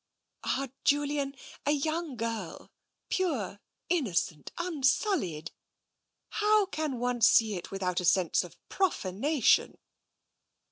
''"Ah, 0.43 0.69
Julian— 0.83 1.35
a 1.67 1.69
young 1.69 2.15
girl, 2.15 2.71
pure, 3.07 3.59
innocent, 3.87 4.51
un 4.57 4.81
sullied! 4.81 5.51
How 6.29 6.65
could 6.65 6.93
one 6.95 7.21
see 7.21 7.53
it, 7.55 7.69
without 7.69 7.99
a 7.99 8.05
sense 8.05 8.43
of 8.43 8.57
profanation? 8.67 9.77